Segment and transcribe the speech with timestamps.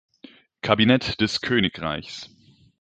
[0.63, 2.31] Kabinett des Königreiches.